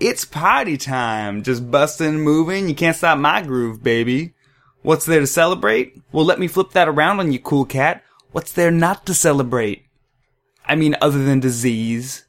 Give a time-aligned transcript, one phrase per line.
[0.00, 1.42] It's party time.
[1.42, 2.68] Just busting moving.
[2.68, 4.34] You can't stop my groove, baby.
[4.82, 6.00] What's there to celebrate?
[6.12, 8.04] Well, let me flip that around on you, cool cat.
[8.32, 9.86] What's there not to celebrate?
[10.64, 12.24] I mean, other than disease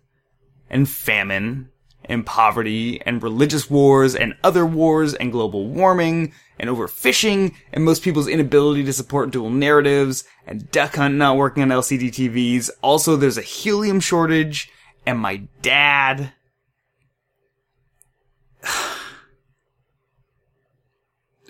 [0.70, 1.70] and famine
[2.06, 8.02] and poverty and religious wars and other wars and global warming and overfishing and most
[8.02, 12.70] people's inability to support dual narratives and duck hunt not working on LCD TVs.
[12.82, 14.72] Also, there's a helium shortage
[15.06, 16.34] and my dad.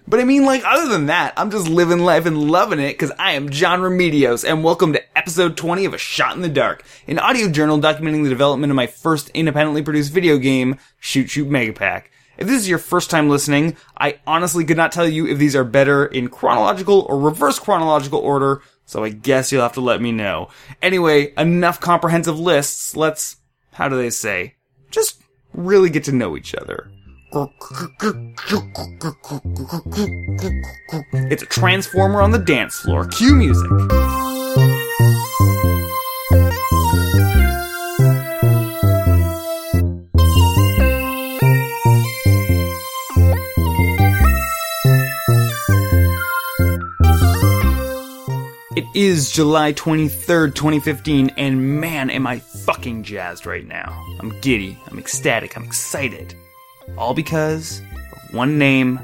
[0.10, 3.12] But I mean, like, other than that, I'm just living life and loving it because
[3.20, 6.86] I am Jon Remedios and welcome to episode 20 of A Shot in the Dark,
[7.08, 11.50] an audio journal documenting the development of my first independently produced video game, Shoot Shoot
[11.50, 12.04] Megapack.
[12.38, 15.58] If this is your first time listening, I honestly could not tell you if these
[15.58, 20.02] are better in chronological or reverse chronological order, so I guess you'll have to let
[20.02, 20.48] me know.
[20.82, 23.36] Anyway, enough comprehensive lists, let's,
[23.74, 24.56] how do they say,
[24.90, 25.22] just
[25.52, 26.90] really get to know each other.
[31.30, 33.06] It's a transformer on the dance floor.
[33.08, 33.70] Cue music.
[48.78, 54.02] It is July 23rd, 2015, and man, am I fucking jazzed right now.
[54.22, 56.34] I'm giddy, I'm ecstatic, I'm excited.
[56.98, 57.82] All because
[58.12, 59.00] of one name,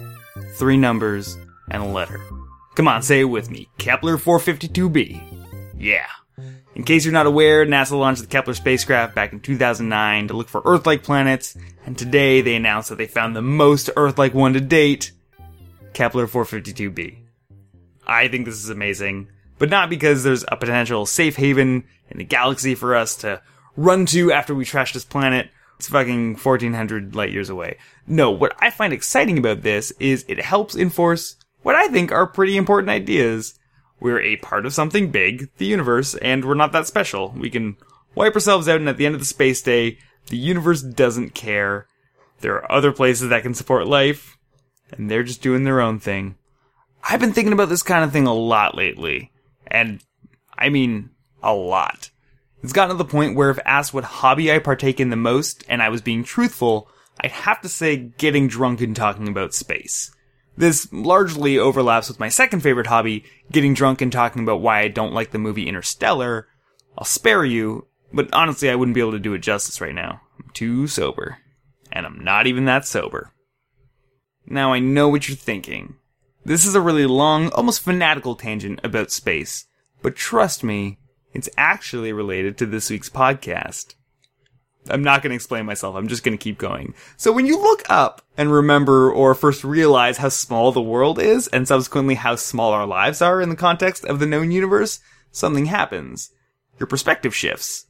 [0.55, 1.37] three numbers,
[1.69, 2.19] and a letter.
[2.75, 3.69] Come on, say it with me.
[3.77, 5.21] Kepler 452b.
[5.77, 6.07] Yeah.
[6.75, 10.49] In case you're not aware, NASA launched the Kepler spacecraft back in 2009 to look
[10.49, 11.55] for Earth-like planets,
[11.85, 15.11] and today they announced that they found the most Earth-like one to date,
[15.93, 17.17] Kepler 452b.
[18.07, 19.27] I think this is amazing,
[19.59, 23.41] but not because there's a potential safe haven in the galaxy for us to
[23.77, 25.49] run to after we trash this planet.
[25.83, 27.75] It's fucking 1400 light years away.
[28.07, 32.25] No, what I find exciting about this is it helps enforce what I think are
[32.25, 33.59] pretty important ideas.
[33.99, 37.33] We're a part of something big, the universe, and we're not that special.
[37.35, 37.75] We can
[38.15, 41.85] wipe ourselves out and at the end of the space day, the universe doesn't care.
[42.39, 44.37] There are other places that can support life,
[44.89, 46.35] and they're just doing their own thing.
[47.03, 49.33] I've been thinking about this kind of thing a lot lately.
[49.67, 50.01] And
[50.57, 51.09] I mean,
[51.41, 52.09] a lot.
[52.63, 55.65] It's gotten to the point where if asked what hobby I partake in the most,
[55.67, 60.11] and I was being truthful, I'd have to say getting drunk and talking about space.
[60.55, 64.87] This largely overlaps with my second favorite hobby, getting drunk and talking about why I
[64.87, 66.47] don't like the movie Interstellar.
[66.97, 70.21] I'll spare you, but honestly I wouldn't be able to do it justice right now.
[70.39, 71.39] I'm too sober.
[71.91, 73.33] And I'm not even that sober.
[74.45, 75.95] Now I know what you're thinking.
[76.45, 79.65] This is a really long, almost fanatical tangent about space,
[80.01, 80.99] but trust me,
[81.33, 83.95] it's actually related to this week's podcast.
[84.89, 86.93] I'm not going to explain myself, I'm just going to keep going.
[87.15, 91.47] So when you look up and remember or first realize how small the world is,
[91.47, 94.99] and subsequently how small our lives are in the context of the known universe,
[95.31, 96.31] something happens.
[96.79, 97.85] Your perspective shifts.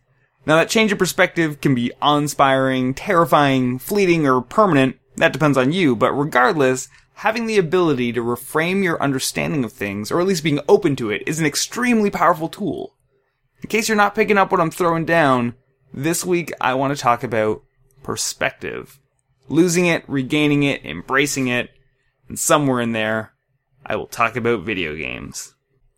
[0.46, 5.72] Now that change of perspective can be awe-inspiring, terrifying, fleeting, or permanent, that depends on
[5.72, 10.44] you, but regardless, having the ability to reframe your understanding of things, or at least
[10.44, 12.96] being open to it, is an extremely powerful tool.
[13.64, 15.56] In case you're not picking up what I'm throwing down,
[15.94, 17.64] this week I want to talk about
[18.04, 19.00] perspective.
[19.48, 21.72] Losing it, regaining it, embracing it,
[22.28, 23.34] and somewhere in there,
[23.86, 25.56] I will talk about video games.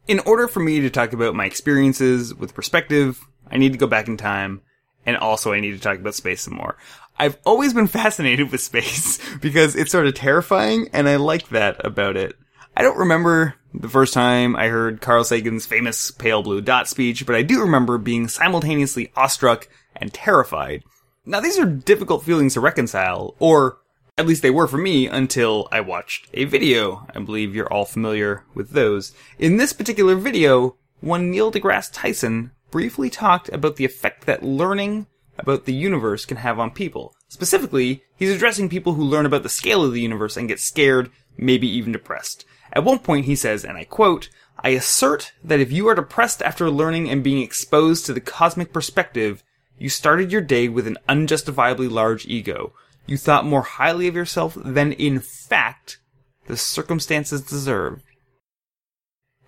[0.07, 3.87] In order for me to talk about my experiences with perspective, I need to go
[3.87, 4.61] back in time,
[5.03, 6.77] and also I need to talk about space some more.
[7.17, 11.83] I've always been fascinated with space because it's sort of terrifying and I like that
[11.83, 12.35] about it.
[12.77, 17.25] I don't remember the first time I heard Carl Sagan's famous pale blue dot speech,
[17.25, 20.84] but I do remember being simultaneously awestruck and terrified.
[21.25, 23.78] Now these are difficult feelings to reconcile, or
[24.18, 27.08] at least they were for me until I watched a video.
[27.13, 29.13] I believe you're all familiar with those.
[29.40, 35.07] In this particular video, one Neil deGrasse Tyson briefly talked about the effect that learning
[35.38, 37.13] about the universe can have on people.
[37.28, 41.12] Specifically, he's addressing people who learn about the scale of the universe and get scared,
[41.38, 42.45] maybe even depressed.
[42.75, 44.30] At one point he says, and I quote,
[44.60, 48.74] I assert that if you are depressed after learning and being exposed to the cosmic
[48.74, 49.44] perspective,
[49.77, 52.74] you started your day with an unjustifiably large ego.
[53.06, 56.00] You thought more highly of yourself than in fact
[56.48, 58.04] the circumstances deserve.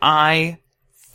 [0.02, 0.60] I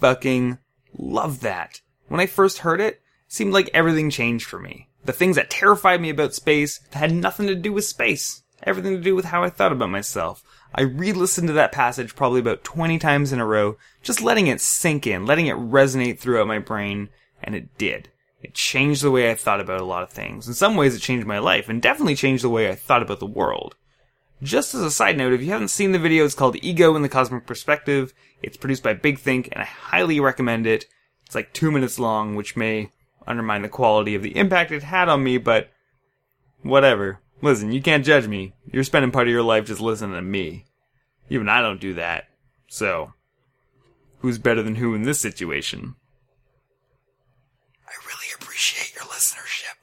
[0.01, 0.59] fucking
[0.97, 1.81] love that.
[2.09, 4.89] When I first heard it, it seemed like everything changed for me.
[5.05, 8.43] The things that terrified me about space had nothing to do with space.
[8.65, 10.43] Everything to do with how I thought about myself.
[10.75, 14.61] I re-listened to that passage probably about 20 times in a row, just letting it
[14.61, 17.11] sink in, letting it resonate throughout my brain,
[17.43, 18.09] and it did.
[18.43, 20.49] It changed the way I thought about a lot of things.
[20.49, 23.21] In some ways, it changed my life, and definitely changed the way I thought about
[23.21, 23.77] the world.
[24.43, 27.03] Just as a side note, if you haven't seen the video, it's called Ego in
[27.03, 28.13] the Cosmic Perspective.
[28.43, 30.87] It's produced by Big Think, and I highly recommend it.
[31.27, 32.91] It's like two minutes long, which may
[33.27, 35.71] undermine the quality of the impact it had on me, but
[36.63, 37.21] whatever.
[37.43, 38.55] Listen, you can't judge me.
[38.73, 40.65] You're spending part of your life just listening to me.
[41.29, 42.25] Even I don't do that.
[42.69, 43.13] So,
[44.19, 45.97] who's better than who in this situation?
[47.87, 49.75] I really appreciate your listenership.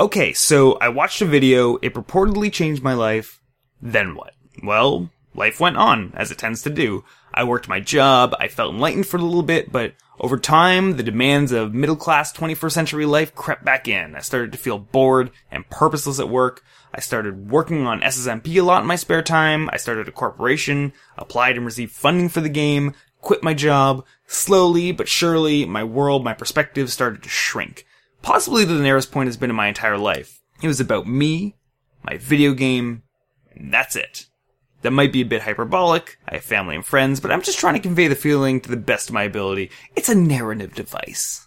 [0.00, 3.42] Okay, so I watched a video, it purportedly changed my life.
[3.82, 4.32] Then what?
[4.62, 7.04] Well, life went on, as it tends to do.
[7.32, 11.02] I worked my job, I felt enlightened for a little bit, but over time, the
[11.02, 14.14] demands of middle class 21st century life crept back in.
[14.14, 16.62] I started to feel bored and purposeless at work.
[16.94, 19.70] I started working on SSMP a lot in my spare time.
[19.72, 24.04] I started a corporation, applied and received funding for the game, quit my job.
[24.26, 27.86] Slowly but surely, my world, my perspective started to shrink.
[28.20, 30.42] Possibly the nearest point has been in my entire life.
[30.62, 31.56] It was about me,
[32.02, 33.04] my video game,
[33.54, 34.26] and that's it.
[34.82, 36.18] That might be a bit hyperbolic.
[36.26, 38.76] I have family and friends, but I'm just trying to convey the feeling to the
[38.76, 39.70] best of my ability.
[39.94, 41.46] It's a narrative device.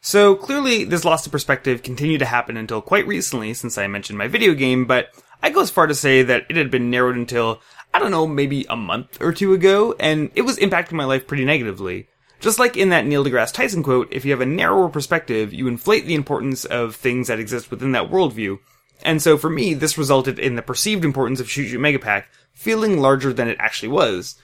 [0.00, 4.18] So clearly, this loss of perspective continued to happen until quite recently, since I mentioned
[4.18, 5.08] my video game, but
[5.42, 7.60] I go as far to say that it had been narrowed until,
[7.92, 11.26] I don't know, maybe a month or two ago, and it was impacting my life
[11.26, 12.08] pretty negatively.
[12.38, 15.66] Just like in that Neil deGrasse Tyson quote, if you have a narrower perspective, you
[15.66, 18.58] inflate the importance of things that exist within that worldview.
[19.02, 22.24] And so for me, this resulted in the perceived importance of Shoot Shoot Megapack
[22.54, 24.36] feeling larger than it actually was.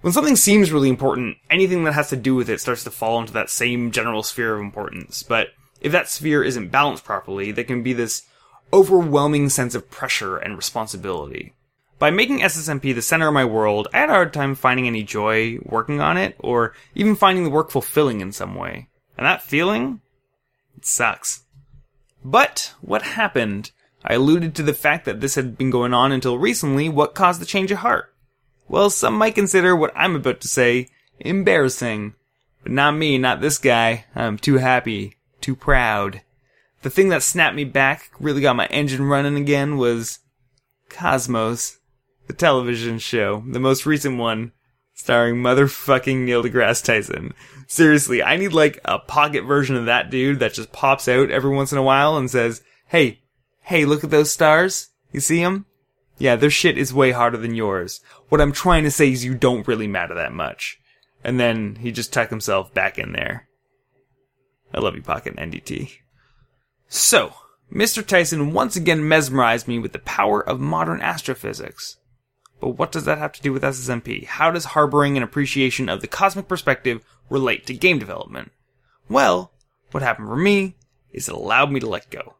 [0.00, 3.20] When something seems really important, anything that has to do with it starts to fall
[3.20, 5.22] into that same general sphere of importance.
[5.22, 5.48] But
[5.80, 8.22] if that sphere isn't balanced properly, there can be this
[8.72, 11.54] overwhelming sense of pressure and responsibility.
[11.98, 15.02] By making SSMP the center of my world, I had a hard time finding any
[15.02, 18.88] joy working on it, or even finding the work fulfilling in some way.
[19.18, 20.00] And that feeling?
[20.78, 21.42] It sucks.
[22.24, 23.70] But, what happened?
[24.04, 26.88] I alluded to the fact that this had been going on until recently.
[26.88, 28.14] What caused the change of heart?
[28.68, 30.88] Well, some might consider what I'm about to say
[31.18, 32.14] embarrassing.
[32.62, 34.06] But not me, not this guy.
[34.14, 36.22] I'm too happy, too proud.
[36.82, 40.20] The thing that snapped me back, really got my engine running again, was
[40.88, 41.78] Cosmos,
[42.26, 44.52] the television show, the most recent one,
[44.94, 47.34] starring motherfucking Neil deGrasse Tyson.
[47.66, 51.50] Seriously, I need like a pocket version of that dude that just pops out every
[51.50, 53.20] once in a while and says, hey,
[53.62, 54.88] hey, look at those stars.
[55.12, 55.66] You see them?
[56.18, 58.00] Yeah, their shit is way harder than yours.
[58.28, 60.78] What I'm trying to say is you don't really matter that much.
[61.24, 63.48] And then he just tucked himself back in there.
[64.72, 65.90] I love you, Pocket NDT.
[66.88, 67.34] So,
[67.72, 68.06] Mr.
[68.06, 71.96] Tyson once again mesmerized me with the power of modern astrophysics.
[72.60, 74.26] But what does that have to do with SSMP?
[74.26, 78.52] How does harboring an appreciation of the cosmic perspective relate to game development?
[79.08, 79.52] Well,
[79.92, 80.76] what happened for me
[81.12, 82.34] is it allowed me to let go.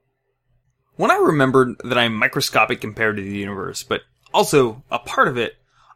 [1.01, 4.03] When I remembered that I'm microscopic compared to the universe, but
[4.35, 5.55] also a part of it,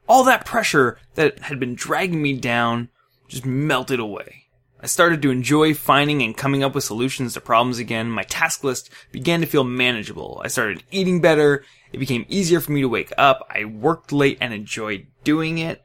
[0.09, 2.89] all that pressure that had been dragging me down
[3.29, 4.45] just melted away.
[4.81, 8.11] I started to enjoy finding and coming up with solutions to problems again.
[8.11, 10.41] My task list began to feel manageable.
[10.43, 11.67] I started eating better.
[11.93, 13.47] It became easier for me to wake up.
[13.51, 15.85] I worked late and enjoyed doing it.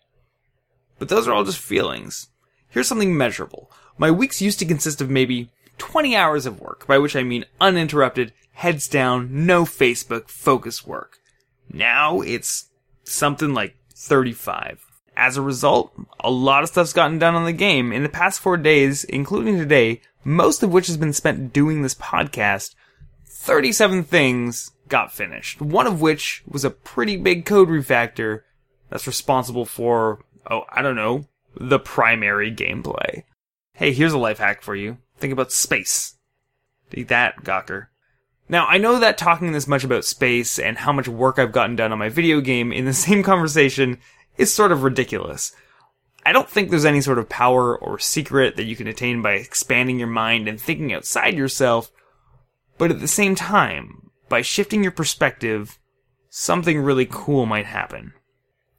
[0.97, 2.29] But those are all just feelings.
[2.69, 3.69] Here's something measurable.
[3.97, 7.45] My weeks used to consist of maybe 20 hours of work, by which I mean
[7.59, 11.17] uninterrupted, heads down, no Facebook, focus work.
[11.71, 12.69] Now it's
[13.03, 14.85] something like 35.
[15.15, 17.91] As a result, a lot of stuff's gotten done on the game.
[17.91, 21.95] In the past four days, including today, most of which has been spent doing this
[21.95, 22.75] podcast,
[23.25, 25.61] 37 things got finished.
[25.61, 28.41] One of which was a pretty big code refactor
[28.89, 31.27] that's responsible for, oh, I don't know,
[31.59, 33.23] the primary gameplay.
[33.73, 34.97] Hey, here's a life hack for you.
[35.19, 36.15] Think about space.
[36.89, 37.87] Take that, Gawker.
[38.47, 41.75] Now, I know that talking this much about space and how much work I've gotten
[41.75, 43.99] done on my video game in the same conversation
[44.37, 45.51] is sort of ridiculous.
[46.25, 49.33] I don't think there's any sort of power or secret that you can attain by
[49.33, 51.91] expanding your mind and thinking outside yourself,
[52.77, 55.79] but at the same time, by shifting your perspective,
[56.29, 58.13] something really cool might happen.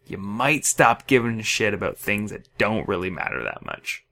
[0.07, 4.05] You might stop giving a shit about things that don't really matter that much.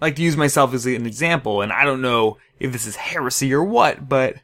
[0.00, 3.52] Like to use myself as an example, and I don't know if this is heresy
[3.52, 4.36] or what, but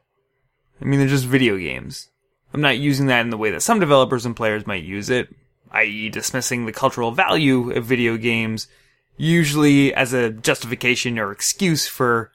[0.81, 2.11] I mean, they're just video games.
[2.53, 5.29] I'm not using that in the way that some developers and players might use it,
[5.71, 8.69] i.e., dismissing the cultural value of video games,
[9.17, 12.31] usually as a justification or excuse for,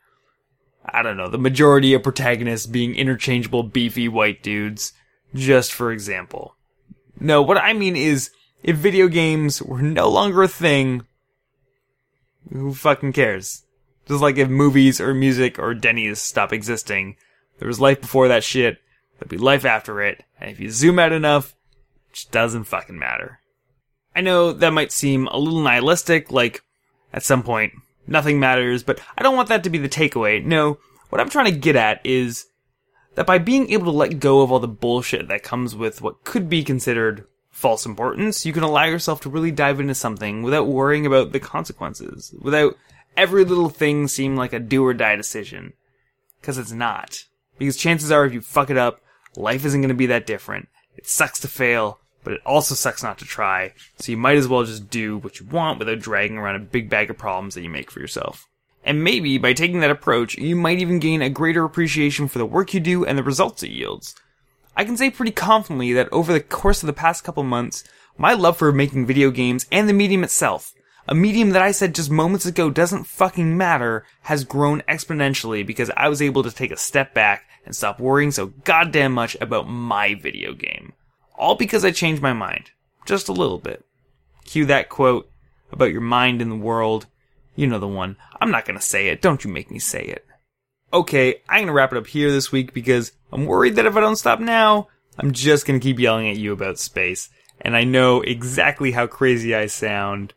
[0.86, 4.94] I don't know, the majority of protagonists being interchangeable beefy white dudes,
[5.34, 6.56] just for example.
[7.20, 8.32] No, what I mean is,
[8.64, 11.06] if video games were no longer a thing,
[12.52, 13.64] who fucking cares?
[14.08, 17.16] Just like if movies or music or Denny's stop existing,
[17.60, 18.80] there was life before that shit,
[19.18, 21.56] there'll be life after it, and if you zoom out enough,
[22.10, 23.40] it just doesn't fucking matter.
[24.16, 26.64] I know that might seem a little nihilistic, like,
[27.14, 27.74] at some point,
[28.08, 30.44] nothing matters, but I don't want that to be the takeaway.
[30.44, 30.80] No,
[31.10, 32.48] what I'm trying to get at is
[33.16, 36.24] that by being able to let go of all the bullshit that comes with what
[36.24, 37.26] could be considered
[37.60, 41.42] false importance, you can allow yourself to really dive into something without worrying about the
[41.42, 42.78] consequences, without
[43.18, 45.74] every little thing seem like a do or die decision.
[46.42, 47.26] Cause it's not.
[47.58, 49.02] Because chances are if you fuck it up,
[49.36, 50.70] life isn't gonna be that different.
[50.96, 54.48] It sucks to fail, but it also sucks not to try, so you might as
[54.48, 57.62] well just do what you want without dragging around a big bag of problems that
[57.62, 58.48] you make for yourself.
[58.86, 62.46] And maybe by taking that approach, you might even gain a greater appreciation for the
[62.46, 64.16] work you do and the results it yields.
[64.80, 67.84] I can say pretty confidently that over the course of the past couple months,
[68.18, 70.74] my love for making video games and the medium itself,
[71.06, 75.92] a medium that I said just moments ago doesn't fucking matter, has grown exponentially because
[75.98, 79.68] I was able to take a step back and stop worrying so goddamn much about
[79.68, 80.94] my video game.
[81.36, 82.72] All because I changed my mind.
[83.06, 83.84] Just a little bit.
[84.46, 85.30] Cue that quote
[85.74, 87.06] about your mind in the world.
[87.54, 88.16] You know the one.
[88.40, 89.22] I'm not gonna say it.
[89.22, 90.26] Don't you make me say it.
[90.92, 94.00] Okay, I'm gonna wrap it up here this week because I'm worried that if I
[94.00, 97.30] don't stop now, I'm just gonna keep yelling at you about space.
[97.62, 100.34] And I know exactly how crazy I sound.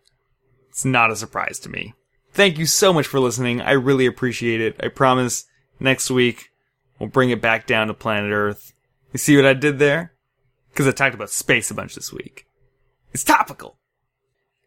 [0.69, 1.95] It's not a surprise to me.
[2.33, 3.61] Thank you so much for listening.
[3.61, 4.77] I really appreciate it.
[4.83, 5.45] I promise
[5.79, 6.51] next week
[6.99, 8.73] we'll bring it back down to planet Earth.
[9.13, 10.13] You see what I did there?
[10.71, 12.47] Because I talked about space a bunch this week.
[13.13, 13.79] It's topical.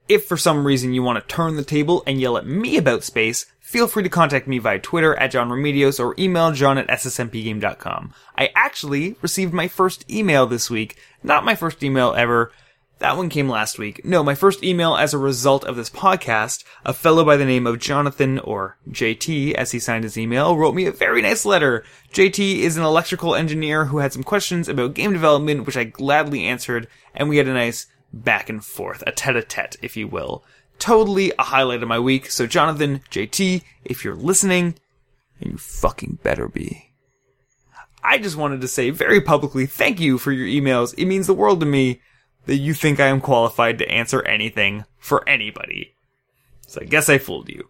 [0.08, 3.04] If for some reason you want to turn the table and yell at me about
[3.04, 6.88] space, feel free to contact me via Twitter at Jon Remedios or email john at
[6.88, 8.14] ssmpgame.com.
[8.38, 10.98] I actually received my first email this week.
[11.24, 12.52] Not my first email ever.
[13.00, 14.06] That one came last week.
[14.06, 16.64] No, my first email as a result of this podcast.
[16.86, 20.76] A fellow by the name of Jonathan, or JT, as he signed his email, wrote
[20.76, 21.84] me a very nice letter.
[22.14, 26.46] JT is an electrical engineer who had some questions about game development, which I gladly
[26.46, 30.44] answered, and we had a nice back and forth, a tete-a-tete, if you will.
[30.80, 32.30] Totally a highlight of my week.
[32.30, 34.76] So Jonathan, JT, if you're listening,
[35.40, 36.92] and you fucking better be.
[38.04, 40.94] I just wanted to say very publicly thank you for your emails.
[40.98, 42.02] It means the world to me
[42.46, 45.96] that you think I am qualified to answer anything for anybody.
[46.68, 47.70] So I guess I fooled you.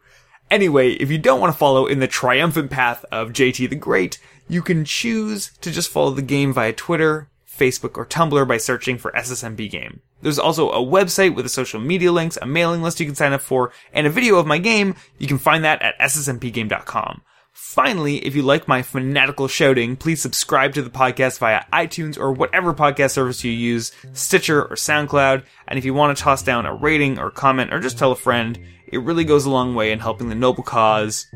[0.52, 4.20] Anyway, if you don't want to follow in the triumphant path of JT the Great,
[4.48, 8.98] you can choose to just follow the game via Twitter, Facebook, or Tumblr by searching
[8.98, 10.02] for SSMP Game.
[10.26, 13.32] There's also a website with the social media links, a mailing list you can sign
[13.32, 14.96] up for, and a video of my game.
[15.20, 17.22] You can find that at ssmpgame.com.
[17.52, 22.32] Finally, if you like my fanatical shouting, please subscribe to the podcast via iTunes or
[22.34, 25.44] whatever podcast service you use, Stitcher or SoundCloud.
[25.68, 28.16] And if you want to toss down a rating or comment or just tell a
[28.16, 28.60] friend,
[28.92, 31.28] it really goes a long way in helping the noble cause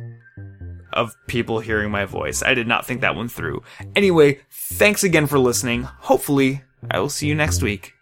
[0.94, 2.42] of people hearing my voice.
[2.42, 3.62] I did not think that one through.
[3.96, 5.84] Anyway, thanks again for listening.
[5.84, 7.94] Hopefully, I will see you next week.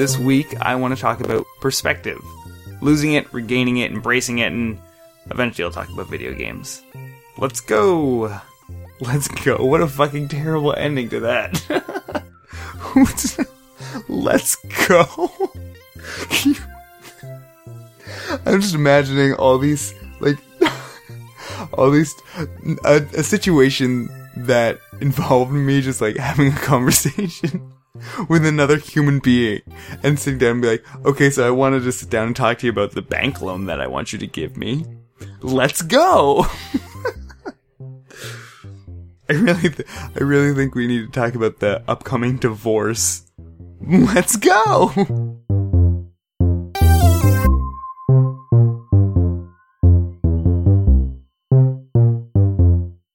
[0.00, 2.18] This week, I want to talk about perspective.
[2.80, 4.78] Losing it, regaining it, embracing it, and
[5.30, 6.80] eventually I'll talk about video games.
[7.36, 8.34] Let's go!
[9.02, 9.62] Let's go.
[9.62, 12.24] What a fucking terrible ending to that.
[14.08, 14.56] Let's
[14.88, 15.30] go.
[18.46, 20.38] I'm just imagining all these, like,
[21.74, 22.14] all these,
[22.86, 27.70] a, a situation that involved me just like having a conversation
[28.28, 29.60] with another human being
[30.02, 32.58] and sit down and be like, okay, so I wanted to sit down and talk
[32.58, 34.84] to you about the bank loan that I want you to give me.
[35.40, 36.46] Let's go.
[39.28, 43.30] I really, th- I really think we need to talk about the upcoming divorce.
[43.80, 45.38] Let's go.